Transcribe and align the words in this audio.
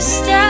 To 0.00 0.49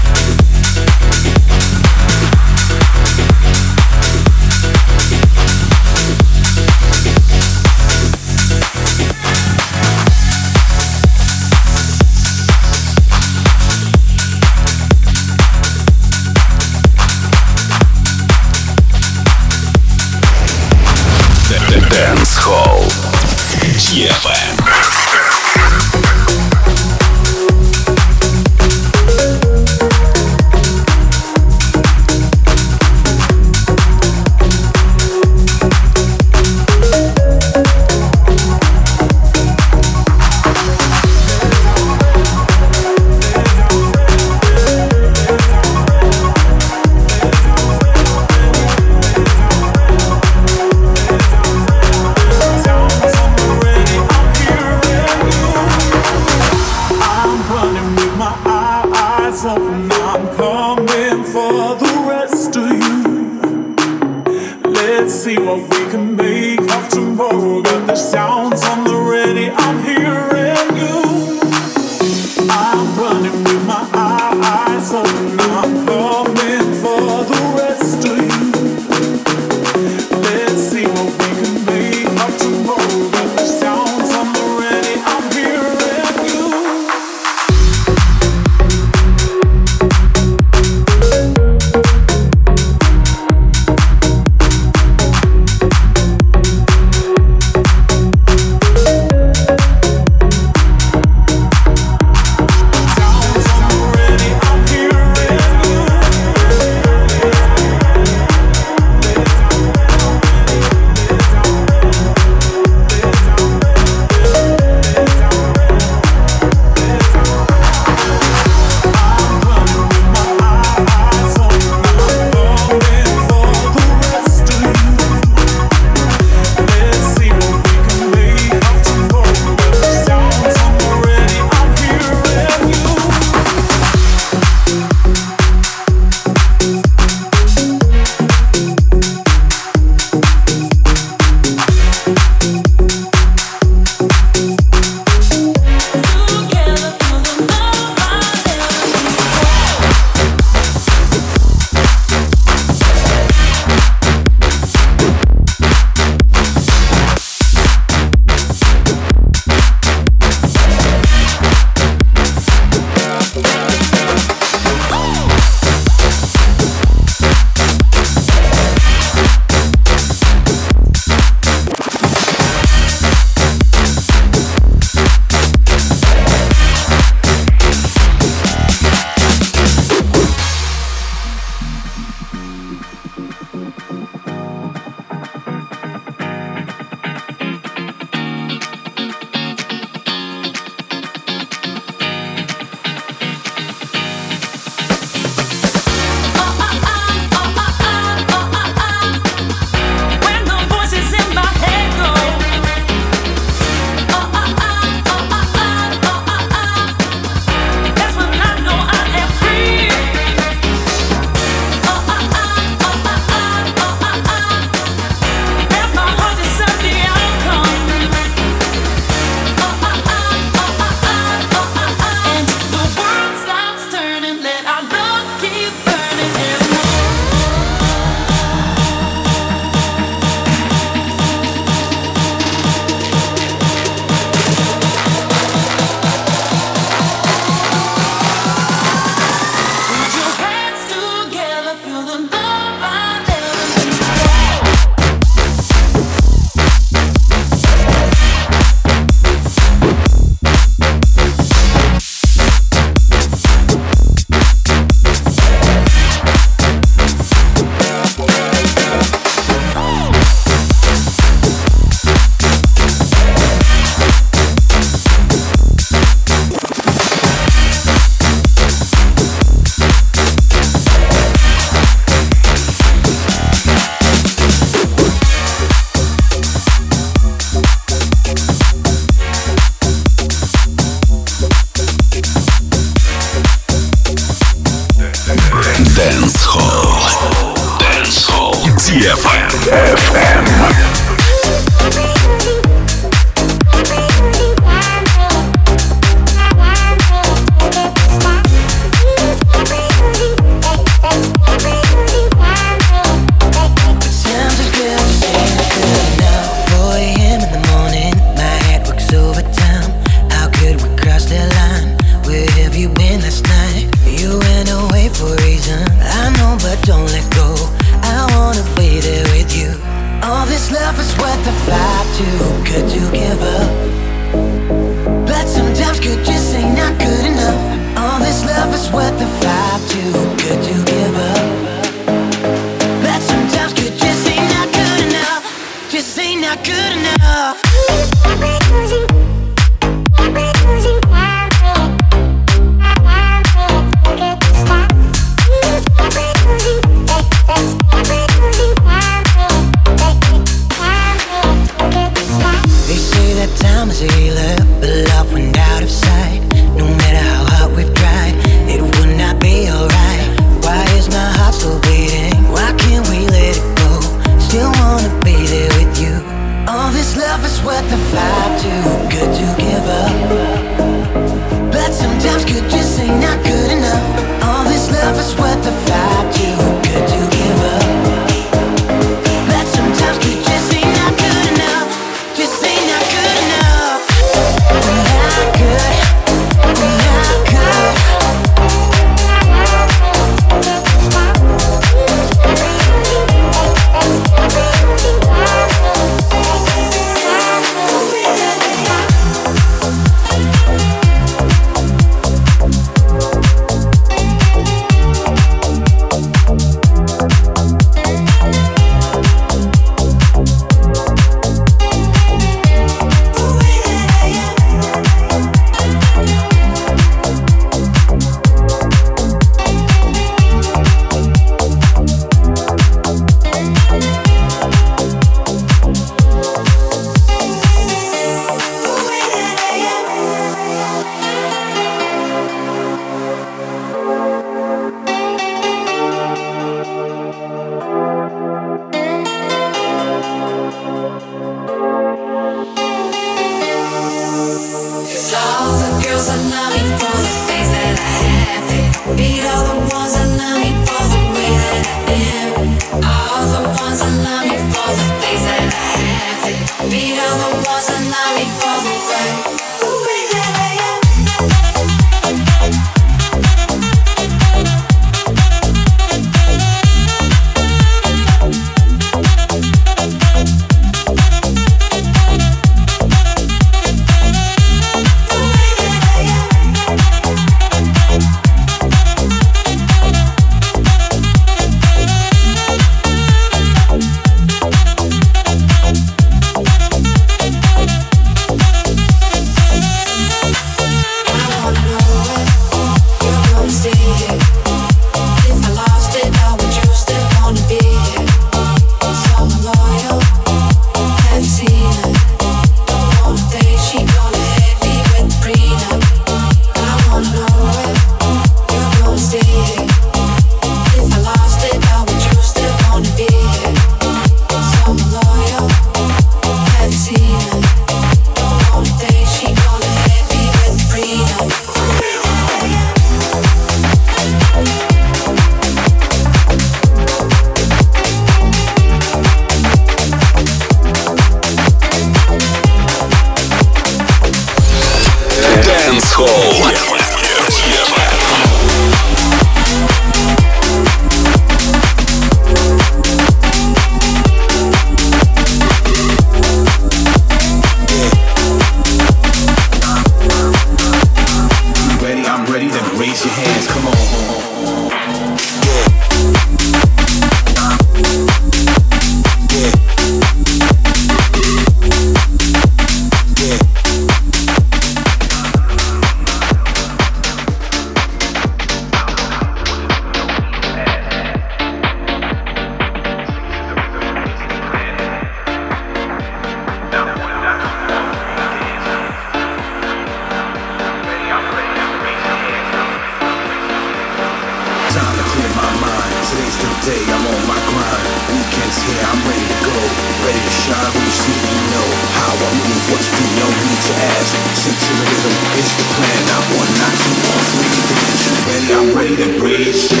to 599.71 600.00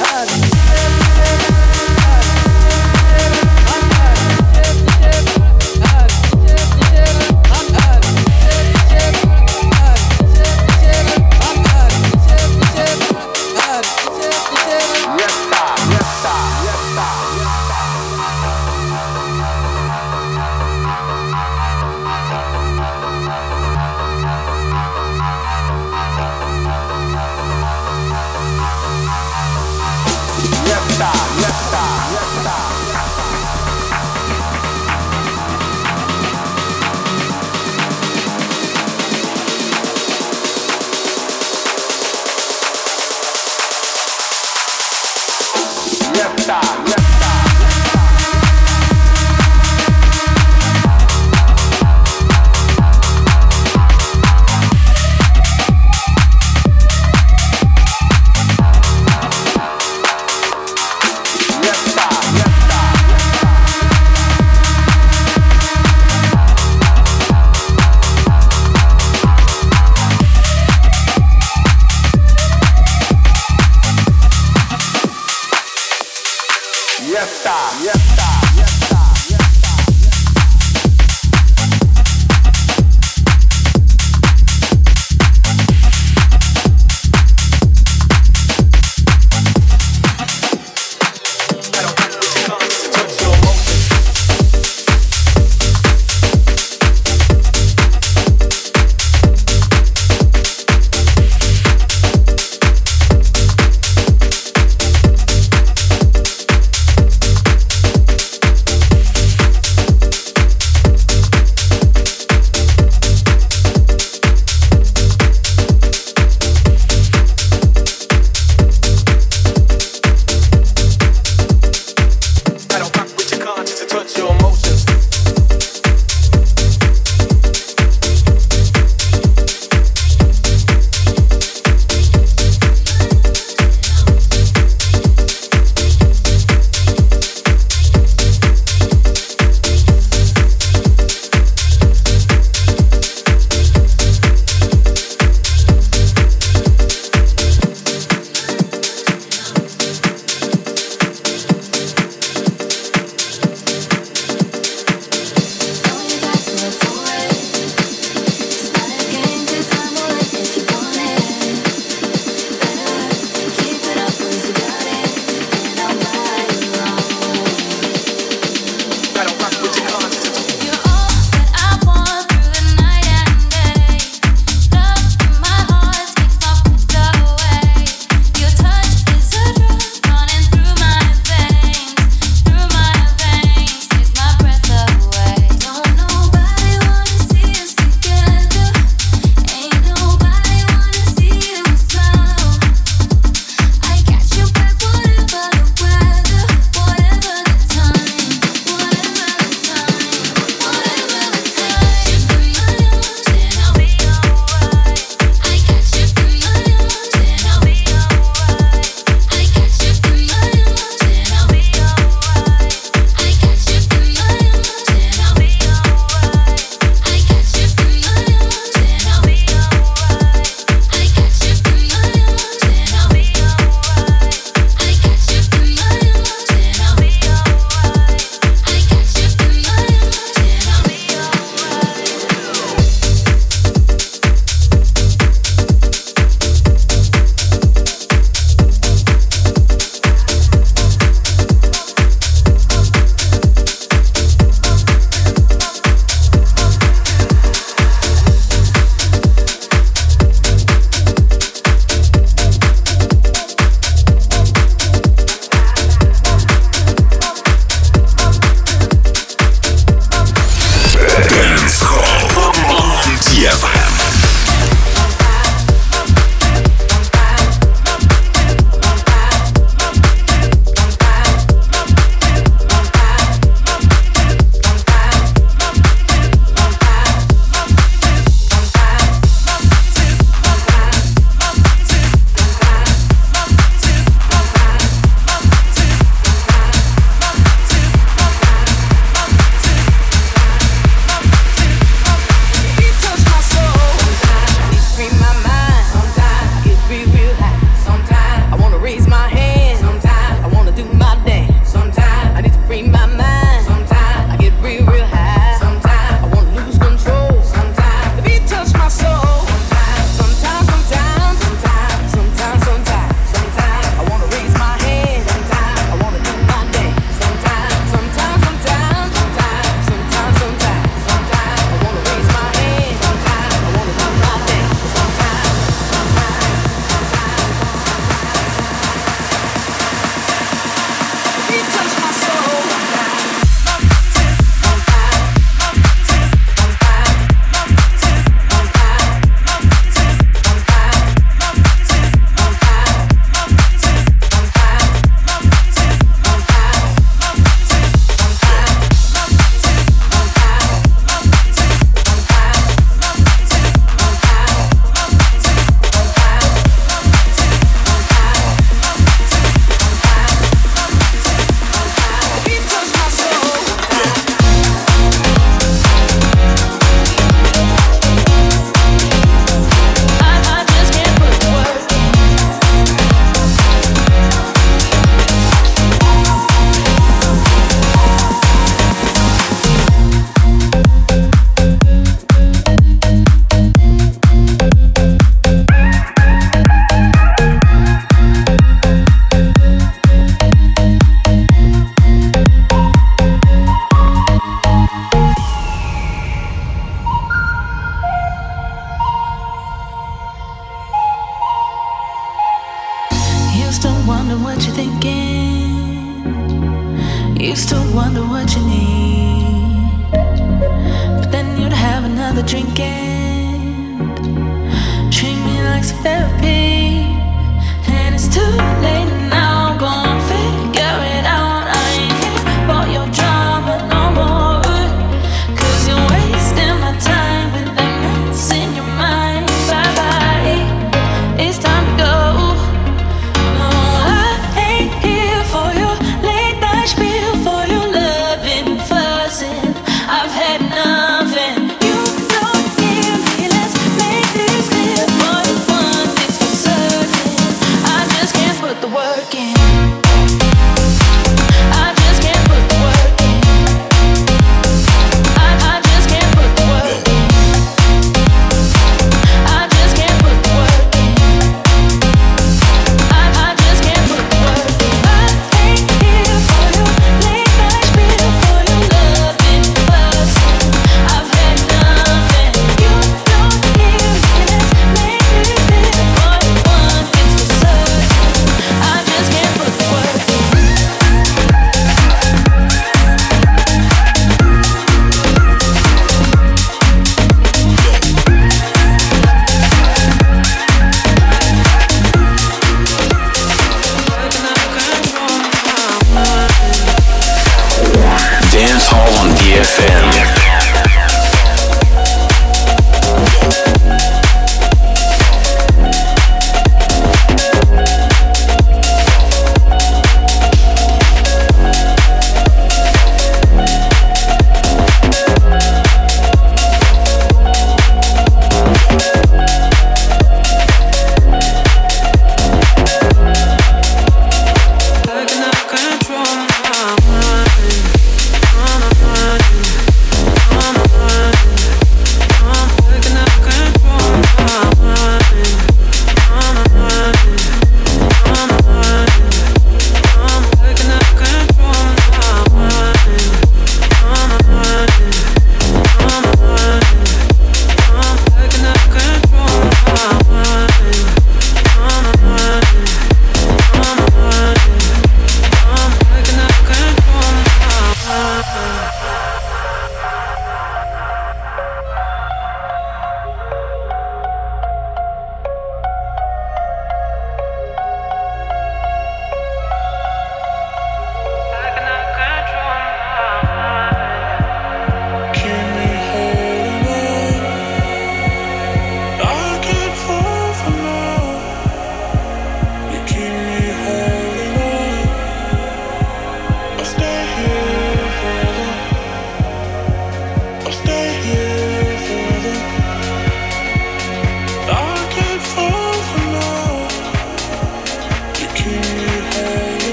us. 0.00 1.07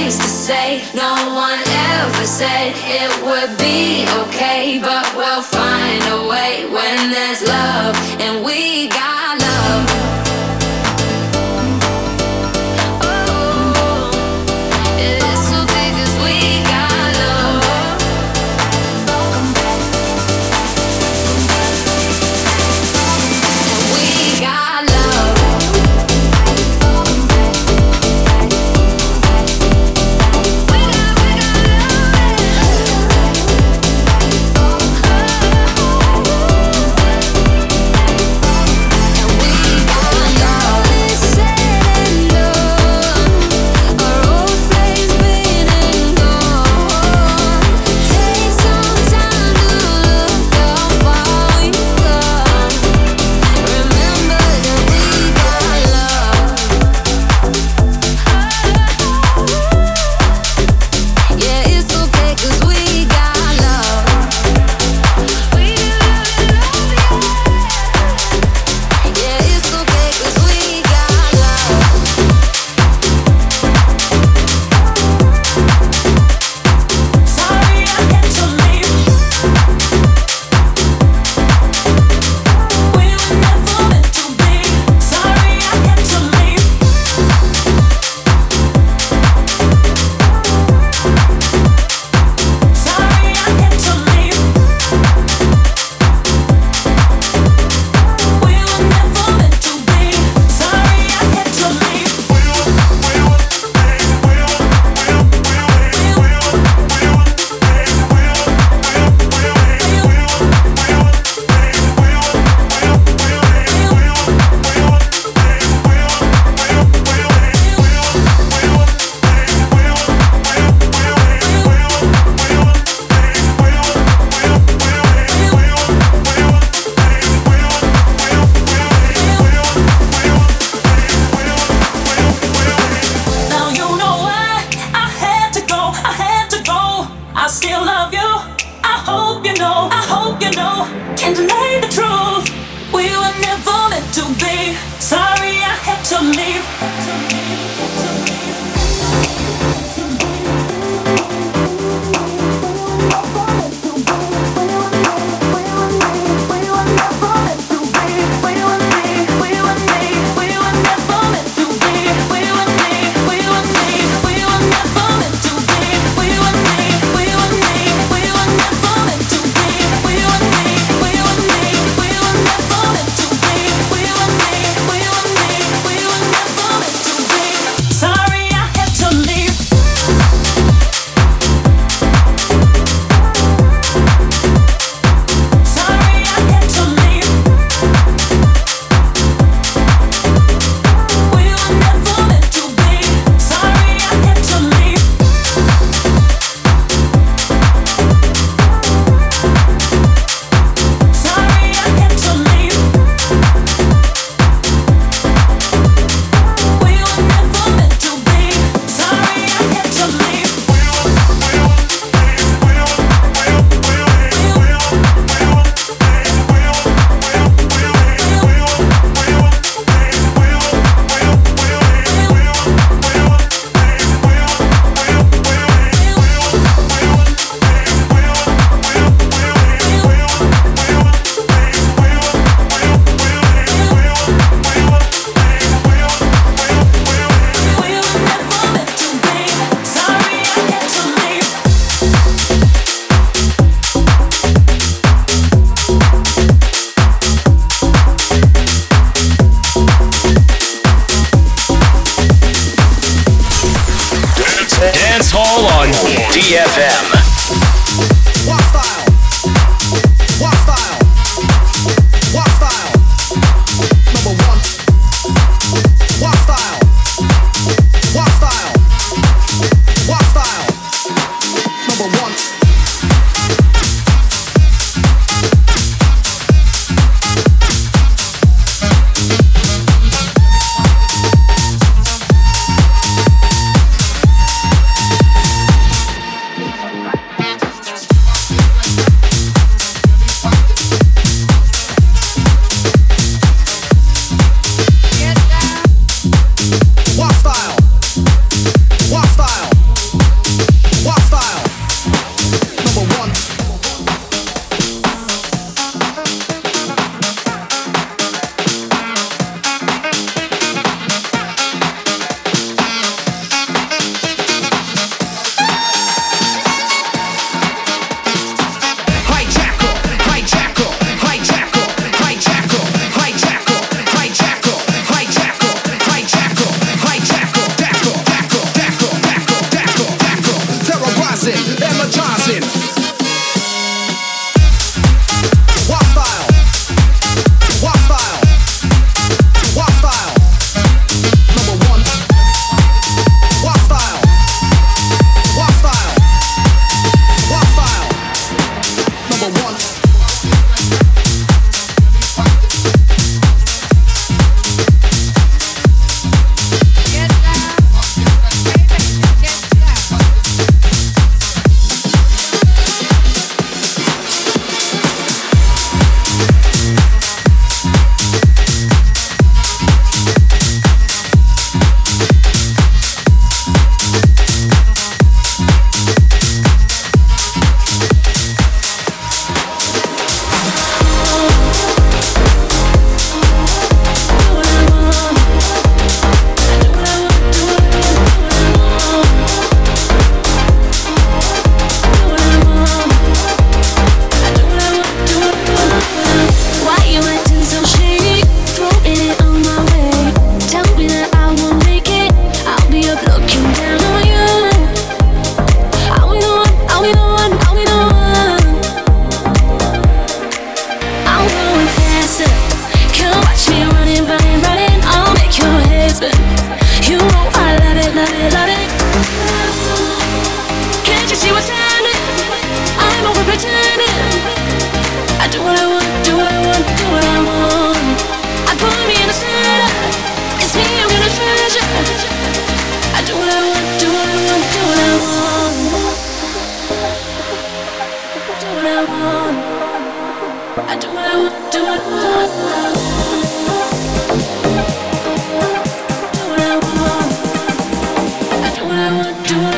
things 0.00 0.16
to 0.16 0.24
say. 0.24 0.82
No 0.94 1.12
one 1.34 1.60
ever 1.66 2.24
said 2.24 2.72
it 2.74 3.12
would 3.24 3.52
be 3.58 4.04
okay, 4.22 4.78
but 4.80 5.04
we'll 5.16 5.42
find 5.42 6.02
a 6.16 6.28
way 6.28 6.64
when 6.66 7.10
there's 7.10 7.42
love 7.46 7.96
and 8.20 8.44
we 8.44 8.88
got. 8.88 8.99